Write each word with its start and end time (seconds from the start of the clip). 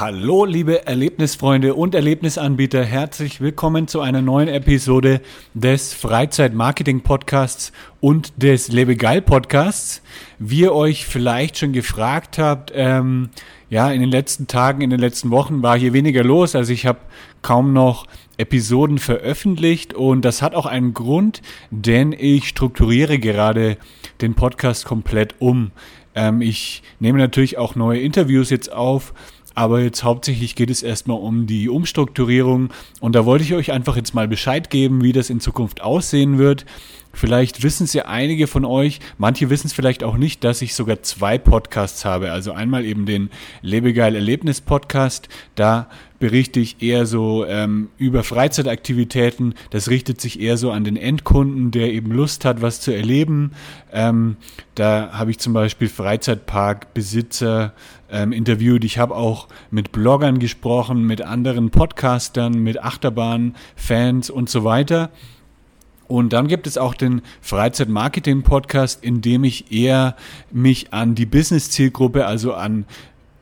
Hallo, 0.00 0.44
liebe 0.44 0.86
Erlebnisfreunde 0.86 1.74
und 1.74 1.92
Erlebnisanbieter, 1.92 2.84
herzlich 2.84 3.40
willkommen 3.40 3.88
zu 3.88 4.00
einer 4.00 4.22
neuen 4.22 4.46
Episode 4.46 5.20
des 5.54 5.92
Freizeit-Marketing-Podcasts 5.92 7.72
und 7.98 8.40
des 8.40 8.68
Lebe 8.68 8.94
Geil 8.94 9.20
Podcasts. 9.20 10.00
Wie 10.38 10.60
ihr 10.60 10.72
euch 10.72 11.04
vielleicht 11.04 11.58
schon 11.58 11.72
gefragt 11.72 12.38
habt, 12.38 12.70
ähm, 12.76 13.30
ja, 13.70 13.90
in 13.90 14.00
den 14.00 14.12
letzten 14.12 14.46
Tagen, 14.46 14.82
in 14.82 14.90
den 14.90 15.00
letzten 15.00 15.32
Wochen 15.32 15.64
war 15.64 15.76
hier 15.76 15.92
weniger 15.92 16.22
los. 16.22 16.54
Also 16.54 16.72
ich 16.72 16.86
habe 16.86 17.00
kaum 17.42 17.72
noch 17.72 18.06
Episoden 18.36 18.98
veröffentlicht 18.98 19.94
und 19.94 20.24
das 20.24 20.42
hat 20.42 20.54
auch 20.54 20.66
einen 20.66 20.94
Grund, 20.94 21.42
denn 21.72 22.14
ich 22.16 22.46
strukturiere 22.46 23.18
gerade 23.18 23.78
den 24.20 24.34
Podcast 24.34 24.84
komplett 24.84 25.34
um. 25.40 25.72
Ähm, 26.14 26.40
ich 26.40 26.82
nehme 27.00 27.18
natürlich 27.18 27.58
auch 27.58 27.74
neue 27.74 28.00
Interviews 28.00 28.50
jetzt 28.50 28.72
auf 28.72 29.12
aber 29.58 29.80
jetzt 29.80 30.04
hauptsächlich 30.04 30.54
geht 30.54 30.70
es 30.70 30.84
erstmal 30.84 31.18
um 31.18 31.48
die 31.48 31.68
Umstrukturierung 31.68 32.70
und 33.00 33.16
da 33.16 33.26
wollte 33.26 33.42
ich 33.42 33.54
euch 33.54 33.72
einfach 33.72 33.96
jetzt 33.96 34.14
mal 34.14 34.28
Bescheid 34.28 34.70
geben, 34.70 35.02
wie 35.02 35.12
das 35.12 35.30
in 35.30 35.40
Zukunft 35.40 35.80
aussehen 35.80 36.38
wird. 36.38 36.64
Vielleicht 37.12 37.62
wissen 37.62 37.84
es 37.84 37.94
ja 37.94 38.04
einige 38.04 38.46
von 38.46 38.64
euch, 38.64 39.00
manche 39.16 39.50
wissen 39.50 39.66
es 39.66 39.72
vielleicht 39.72 40.04
auch 40.04 40.16
nicht, 40.16 40.44
dass 40.44 40.62
ich 40.62 40.74
sogar 40.74 41.02
zwei 41.02 41.38
Podcasts 41.38 42.04
habe. 42.04 42.30
Also 42.30 42.52
einmal 42.52 42.84
eben 42.84 43.06
den 43.06 43.30
Lebegeil 43.62 44.14
Erlebnis 44.14 44.60
Podcast, 44.60 45.28
da 45.54 45.88
berichte 46.18 46.60
ich 46.60 46.82
eher 46.82 47.06
so 47.06 47.44
ähm, 47.46 47.90
über 47.96 48.24
Freizeitaktivitäten. 48.24 49.54
Das 49.70 49.88
richtet 49.88 50.20
sich 50.20 50.40
eher 50.40 50.56
so 50.56 50.70
an 50.70 50.84
den 50.84 50.96
Endkunden, 50.96 51.70
der 51.70 51.92
eben 51.92 52.12
Lust 52.12 52.44
hat, 52.44 52.60
was 52.62 52.80
zu 52.80 52.92
erleben. 52.92 53.52
Ähm, 53.92 54.36
da 54.74 55.10
habe 55.12 55.30
ich 55.30 55.38
zum 55.38 55.52
Beispiel 55.52 55.88
Freizeitparkbesitzer 55.88 57.72
ähm, 58.10 58.32
interviewt. 58.32 58.84
Ich 58.84 58.98
habe 58.98 59.14
auch 59.14 59.48
mit 59.70 59.92
Bloggern 59.92 60.38
gesprochen, 60.38 61.04
mit 61.04 61.22
anderen 61.22 61.70
Podcastern, 61.70 62.62
mit 62.62 62.82
Achterbahn-Fans 62.82 64.30
und 64.30 64.48
so 64.48 64.64
weiter. 64.64 65.10
Und 66.08 66.32
dann 66.32 66.48
gibt 66.48 66.66
es 66.66 66.78
auch 66.78 66.94
den 66.94 67.22
Freizeit-Marketing-Podcast, 67.42 69.04
in 69.04 69.20
dem 69.20 69.44
ich 69.44 69.70
eher 69.70 70.16
mich 70.50 70.92
an 70.92 71.14
die 71.14 71.26
Business-Zielgruppe, 71.26 72.26
also 72.26 72.54
an 72.54 72.86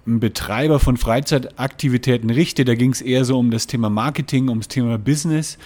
Betreiber 0.04 0.78
von 0.78 0.96
Freizeitaktivitäten 0.96 2.30
richte. 2.30 2.64
Da 2.64 2.74
ging 2.74 2.90
es 2.90 3.00
eher 3.00 3.24
so 3.24 3.38
um 3.38 3.50
das 3.50 3.66
Thema 3.66 3.88
Marketing, 3.88 4.48
ums 4.48 4.68
Thema 4.68 4.98
Business. 4.98 5.58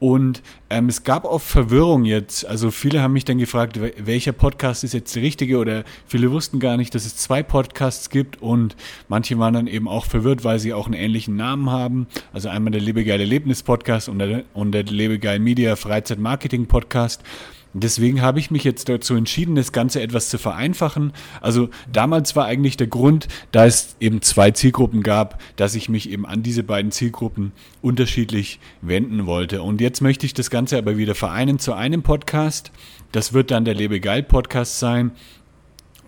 Und 0.00 0.42
ähm, 0.70 0.88
es 0.88 1.02
gab 1.02 1.24
auch 1.24 1.40
Verwirrung 1.40 2.04
jetzt. 2.04 2.46
Also 2.46 2.70
viele 2.70 3.02
haben 3.02 3.14
mich 3.14 3.24
dann 3.24 3.38
gefragt, 3.38 3.80
welcher 3.98 4.32
Podcast 4.32 4.84
ist 4.84 4.94
jetzt 4.94 5.14
der 5.16 5.22
richtige 5.22 5.58
oder 5.58 5.84
viele 6.06 6.30
wussten 6.30 6.60
gar 6.60 6.76
nicht, 6.76 6.94
dass 6.94 7.04
es 7.04 7.16
zwei 7.16 7.42
Podcasts 7.42 8.08
gibt 8.08 8.40
und 8.40 8.76
manche 9.08 9.38
waren 9.38 9.54
dann 9.54 9.66
eben 9.66 9.88
auch 9.88 10.04
verwirrt, 10.04 10.44
weil 10.44 10.60
sie 10.60 10.72
auch 10.72 10.86
einen 10.86 10.94
ähnlichen 10.94 11.34
Namen 11.36 11.70
haben. 11.70 12.06
Also 12.32 12.48
einmal 12.48 12.70
der 12.70 12.80
Lebegeil 12.80 13.20
Erlebnis 13.20 13.64
Podcast 13.64 14.08
und 14.08 14.20
der, 14.20 14.44
und 14.54 14.72
der 14.72 14.84
Lebegeil 14.84 15.40
Media 15.40 15.74
Freizeit 15.74 16.20
Marketing 16.20 16.66
Podcast. 16.66 17.22
Deswegen 17.74 18.22
habe 18.22 18.40
ich 18.40 18.50
mich 18.50 18.64
jetzt 18.64 18.88
dazu 18.88 19.14
entschieden, 19.14 19.54
das 19.54 19.72
Ganze 19.72 20.00
etwas 20.00 20.30
zu 20.30 20.38
vereinfachen. 20.38 21.12
Also 21.40 21.68
damals 21.92 22.34
war 22.34 22.46
eigentlich 22.46 22.76
der 22.76 22.86
Grund, 22.86 23.28
da 23.52 23.66
es 23.66 23.96
eben 24.00 24.22
zwei 24.22 24.50
Zielgruppen 24.50 25.02
gab, 25.02 25.40
dass 25.56 25.74
ich 25.74 25.88
mich 25.88 26.10
eben 26.10 26.26
an 26.26 26.42
diese 26.42 26.62
beiden 26.62 26.90
Zielgruppen 26.90 27.52
unterschiedlich 27.82 28.58
wenden 28.80 29.26
wollte. 29.26 29.62
Und 29.62 29.80
jetzt 29.80 30.00
möchte 30.00 30.24
ich 30.24 30.34
das 30.34 30.50
Ganze 30.50 30.78
aber 30.78 30.96
wieder 30.96 31.14
vereinen 31.14 31.58
zu 31.58 31.74
einem 31.74 32.02
Podcast. 32.02 32.72
Das 33.12 33.32
wird 33.32 33.50
dann 33.50 33.64
der 33.64 33.74
Lebe 33.74 34.00
Geil 34.00 34.22
Podcast 34.22 34.78
sein. 34.78 35.12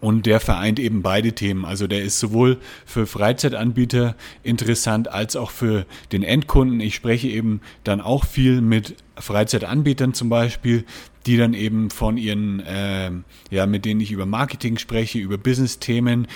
Und 0.00 0.24
der 0.24 0.40
vereint 0.40 0.78
eben 0.78 1.02
beide 1.02 1.32
Themen. 1.32 1.64
Also 1.64 1.86
der 1.86 2.02
ist 2.02 2.18
sowohl 2.18 2.58
für 2.86 3.06
Freizeitanbieter 3.06 4.16
interessant 4.42 5.08
als 5.08 5.36
auch 5.36 5.50
für 5.50 5.84
den 6.10 6.22
Endkunden. 6.22 6.80
Ich 6.80 6.94
spreche 6.94 7.28
eben 7.28 7.60
dann 7.84 8.00
auch 8.00 8.24
viel 8.24 8.62
mit 8.62 8.96
Freizeitanbietern 9.16 10.14
zum 10.14 10.30
Beispiel, 10.30 10.84
die 11.26 11.36
dann 11.36 11.52
eben 11.52 11.90
von 11.90 12.16
ihren, 12.16 12.60
äh, 12.60 13.10
ja, 13.50 13.66
mit 13.66 13.84
denen 13.84 14.00
ich 14.00 14.10
über 14.10 14.24
Marketing 14.24 14.78
spreche, 14.78 15.18
über 15.18 15.36
Business-Themen, 15.36 16.26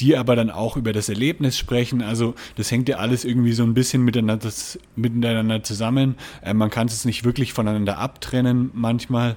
die 0.00 0.16
aber 0.16 0.36
dann 0.36 0.50
auch 0.50 0.76
über 0.76 0.92
das 0.92 1.08
Erlebnis 1.08 1.56
sprechen. 1.56 2.02
Also 2.02 2.34
das 2.56 2.70
hängt 2.70 2.88
ja 2.88 2.96
alles 2.98 3.24
irgendwie 3.24 3.52
so 3.52 3.62
ein 3.62 3.72
bisschen 3.72 4.02
miteinander, 4.02 4.50
miteinander 4.94 5.62
zusammen. 5.62 6.16
Äh, 6.42 6.52
man 6.52 6.68
kann 6.68 6.86
es 6.86 7.06
nicht 7.06 7.24
wirklich 7.24 7.54
voneinander 7.54 7.96
abtrennen 7.96 8.70
manchmal. 8.74 9.36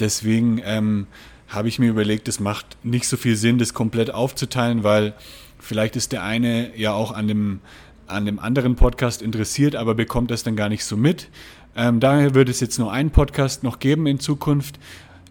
Deswegen 0.00 0.62
ähm, 0.64 1.06
habe 1.48 1.68
ich 1.68 1.78
mir 1.78 1.88
überlegt, 1.88 2.28
es 2.28 2.40
macht 2.40 2.76
nicht 2.82 3.08
so 3.08 3.16
viel 3.16 3.36
Sinn, 3.36 3.58
das 3.58 3.74
komplett 3.74 4.12
aufzuteilen, 4.12 4.84
weil 4.84 5.14
vielleicht 5.58 5.96
ist 5.96 6.12
der 6.12 6.22
eine 6.22 6.76
ja 6.76 6.92
auch 6.92 7.12
an 7.12 7.26
dem, 7.26 7.60
an 8.06 8.26
dem 8.26 8.38
anderen 8.38 8.76
Podcast 8.76 9.22
interessiert, 9.22 9.74
aber 9.74 9.94
bekommt 9.94 10.30
das 10.30 10.42
dann 10.42 10.56
gar 10.56 10.68
nicht 10.68 10.84
so 10.84 10.96
mit. 10.96 11.28
Ähm, 11.74 12.00
daher 12.00 12.34
wird 12.34 12.48
es 12.48 12.60
jetzt 12.60 12.78
nur 12.78 12.92
einen 12.92 13.10
Podcast 13.10 13.62
noch 13.62 13.78
geben 13.78 14.06
in 14.06 14.20
Zukunft. 14.20 14.78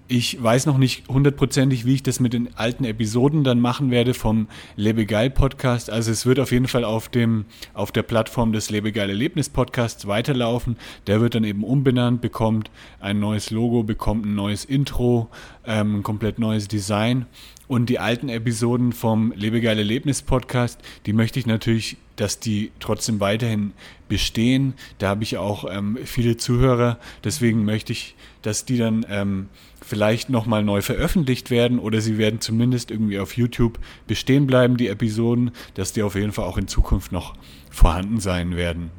Ich 0.09 0.41
weiß 0.41 0.67
noch 0.67 0.77
nicht 0.77 1.09
hundertprozentig, 1.09 1.85
wie 1.85 1.95
ich 1.95 2.03
das 2.03 2.21
mit 2.21 2.31
den 2.31 2.55
alten 2.55 2.85
Episoden 2.85 3.43
dann 3.43 3.59
machen 3.59 3.91
werde 3.91 4.13
vom 4.13 4.47
Lebegeil 4.77 5.29
Podcast. 5.29 5.89
Also 5.89 6.11
es 6.11 6.25
wird 6.25 6.39
auf 6.39 6.53
jeden 6.53 6.69
Fall 6.69 6.85
auf 6.85 7.09
dem, 7.09 7.43
auf 7.73 7.91
der 7.91 8.03
Plattform 8.03 8.53
des 8.53 8.69
Lebegeil 8.69 9.09
Erlebnis 9.09 9.49
Podcasts 9.49 10.07
weiterlaufen. 10.07 10.77
Der 11.07 11.19
wird 11.19 11.35
dann 11.35 11.43
eben 11.43 11.61
umbenannt, 11.65 12.21
bekommt 12.21 12.71
ein 13.01 13.19
neues 13.19 13.51
Logo, 13.51 13.83
bekommt 13.83 14.25
ein 14.25 14.35
neues 14.35 14.63
Intro, 14.63 15.27
ähm, 15.65 15.97
ein 15.97 16.03
komplett 16.03 16.39
neues 16.39 16.69
Design. 16.69 17.25
Und 17.67 17.87
die 17.87 17.99
alten 17.99 18.29
Episoden 18.29 18.93
vom 18.93 19.33
Lebegeil 19.35 19.77
Erlebnis 19.77 20.21
Podcast, 20.21 20.79
die 21.05 21.11
möchte 21.11 21.37
ich 21.37 21.45
natürlich, 21.45 21.97
dass 22.15 22.39
die 22.39 22.71
trotzdem 22.79 23.19
weiterhin 23.19 23.73
bestehen. 24.07 24.73
Da 24.99 25.09
habe 25.09 25.23
ich 25.23 25.37
auch 25.37 25.65
ähm, 25.69 25.97
viele 26.05 26.37
Zuhörer. 26.37 26.97
Deswegen 27.25 27.65
möchte 27.65 27.91
ich, 27.91 28.15
dass 28.41 28.63
die 28.63 28.77
dann 28.77 29.05
ähm, 29.09 29.49
vielleicht 29.81 30.29
nochmal 30.29 30.63
neu 30.63 30.81
veröffentlicht 30.81 31.51
werden 31.51 31.77
oder 31.77 31.99
sie 31.99 32.17
werden 32.17 32.39
zumindest 32.39 32.89
irgendwie 32.89 33.19
auf 33.19 33.35
YouTube 33.35 33.79
bestehen 34.07 34.47
bleiben, 34.47 34.77
die 34.77 34.87
Episoden, 34.87 35.51
dass 35.73 35.91
die 35.91 36.03
auf 36.03 36.15
jeden 36.15 36.31
Fall 36.31 36.45
auch 36.45 36.57
in 36.57 36.69
Zukunft 36.69 37.11
noch 37.11 37.35
vorhanden 37.69 38.21
sein 38.21 38.55
werden. 38.55 38.91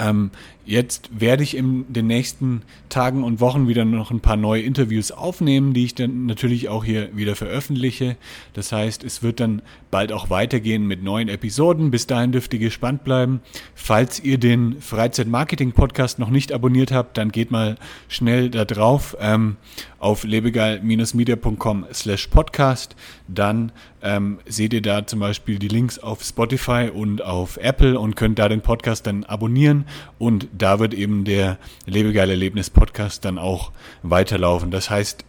Ähm, 0.00 0.30
jetzt 0.64 1.10
werde 1.12 1.42
ich 1.42 1.56
in 1.56 1.92
den 1.92 2.06
nächsten 2.06 2.62
Tagen 2.88 3.22
und 3.22 3.40
Wochen 3.40 3.68
wieder 3.68 3.84
noch 3.84 4.10
ein 4.10 4.20
paar 4.20 4.36
neue 4.36 4.62
Interviews 4.62 5.12
aufnehmen, 5.12 5.74
die 5.74 5.84
ich 5.84 5.94
dann 5.94 6.26
natürlich 6.26 6.68
auch 6.68 6.84
hier 6.84 7.14
wieder 7.14 7.36
veröffentliche. 7.36 8.16
Das 8.54 8.72
heißt, 8.72 9.04
es 9.04 9.22
wird 9.22 9.40
dann 9.40 9.62
bald 9.90 10.12
auch 10.12 10.30
weitergehen 10.30 10.86
mit 10.86 11.02
neuen 11.02 11.28
Episoden. 11.28 11.90
Bis 11.90 12.06
dahin 12.06 12.32
dürft 12.32 12.54
ihr 12.54 12.60
gespannt 12.60 13.04
bleiben. 13.04 13.40
Falls 13.74 14.20
ihr 14.20 14.38
den 14.38 14.80
Freizeit-Marketing-Podcast 14.80 16.18
noch 16.18 16.30
nicht 16.30 16.52
abonniert 16.52 16.92
habt, 16.92 17.18
dann 17.18 17.30
geht 17.30 17.50
mal 17.50 17.76
schnell 18.08 18.48
da 18.48 18.64
drauf 18.64 19.16
ähm, 19.20 19.56
auf 20.00 20.24
lebegeil-media.com 20.24 21.86
slash 21.92 22.26
podcast. 22.26 22.96
Dann 23.28 23.70
ähm, 24.02 24.40
seht 24.46 24.72
ihr 24.72 24.82
da 24.82 25.06
zum 25.06 25.20
Beispiel 25.20 25.58
die 25.58 25.68
Links 25.68 25.98
auf 25.98 26.24
Spotify 26.24 26.90
und 26.92 27.22
auf 27.22 27.56
Apple 27.58 27.98
und 27.98 28.16
könnt 28.16 28.38
da 28.40 28.48
den 28.48 28.62
Podcast 28.62 29.06
dann 29.06 29.24
abonnieren 29.24 29.84
und 30.18 30.48
da 30.56 30.80
wird 30.80 30.94
eben 30.94 31.24
der 31.24 31.58
Lebegeil 31.86 32.30
Erlebnis 32.30 32.70
Podcast 32.70 33.24
dann 33.24 33.38
auch 33.38 33.70
weiterlaufen. 34.02 34.70
Das 34.70 34.90
heißt, 34.90 35.24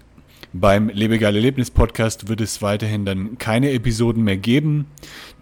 beim 0.54 0.90
Lebegeil 0.90 1.36
Erlebnis 1.36 1.72
Podcast 1.72 2.28
wird 2.28 2.42
es 2.42 2.62
weiterhin 2.62 3.06
dann 3.06 3.38
keine 3.38 3.72
Episoden 3.72 4.24
mehr 4.24 4.36
geben. 4.36 4.88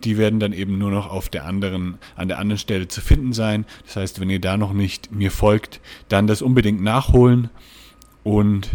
Die 0.04 0.20
werden 0.20 0.40
dann 0.40 0.54
eben 0.54 0.78
nur 0.78 0.92
noch 0.92 1.10
auf 1.10 1.30
der 1.30 1.46
anderen, 1.46 1.98
an 2.16 2.28
der 2.28 2.38
anderen 2.38 2.60
Stelle 2.60 2.88
zu 2.88 3.02
finden 3.02 3.34
sein. 3.34 3.66
Das 3.88 3.96
heißt, 3.96 4.20
wenn 4.20 4.30
ihr 4.30 4.40
da 4.40 4.56
noch 4.56 4.72
nicht 4.72 5.12
mir 5.12 5.32
folgt, 5.32 5.82
dann 6.10 6.28
das 6.28 6.44
unbedingt 6.44 6.82
nachholen 6.82 7.50
und 8.24 8.70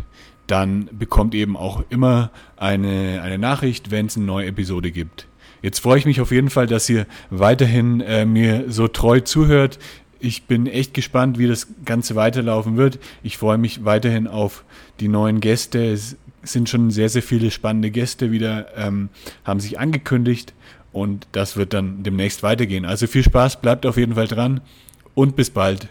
dann 0.47 0.89
bekommt 0.93 1.35
eben 1.35 1.57
auch 1.57 1.85
immer 1.91 2.31
eine, 2.57 3.21
eine 3.23 3.39
Nachricht, 3.39 3.91
wenn 3.91 4.07
es 4.07 4.17
eine 4.17 4.27
neue 4.27 4.47
Episode 4.47 4.91
gibt. 4.91 5.27
Jetzt 5.63 5.79
freue 5.79 5.99
ich 5.99 6.05
mich 6.05 6.21
auf 6.21 6.31
jeden 6.31 6.51
Fall, 6.51 6.67
dass 6.67 6.89
ihr 6.91 7.07
weiterhin 7.31 8.01
äh, 8.01 8.27
mir 8.27 8.65
so 8.69 8.87
treu 8.87 9.21
zuhört 9.21 9.79
ich 10.25 10.45
bin 10.45 10.67
echt 10.67 10.95
gespannt, 10.95 11.39
wie 11.39 11.47
das 11.47 11.69
Ganze 11.85 12.15
weiterlaufen 12.15 12.79
wird. 12.79 12.99
Ich 13.23 13.37
freue 13.37 13.59
mich 13.59 13.85
weiterhin 13.85 14.27
auf 14.27 14.65
die 14.99 15.09
neuen 15.09 15.41
Gäste. 15.41 15.93
Es 15.93 16.17
sind 16.43 16.71
schon 16.71 16.91
sehr, 16.91 17.11
sehr 17.11 17.23
viele 17.23 17.51
spannende 17.51 17.91
Gäste 17.91 18.33
wieder, 18.33 18.69
ähm, 18.77 19.11
haben 19.45 19.61
sich 19.61 19.79
angekündigt 19.79 20.55
und 20.93 21.27
das 21.33 21.57
wird 21.59 21.75
dann 21.75 22.03
demnächst 22.03 22.43
weitergehen. 22.43 22.87
Also 22.87 23.07
viel 23.07 23.23
Spaß, 23.23 23.61
bleibt 23.61 23.85
auf 23.85 23.99
jeden 23.99 24.15
Fall 24.15 24.27
dran 24.27 24.63
und 25.15 25.37
bis 25.37 25.51
bald. 25.51 25.89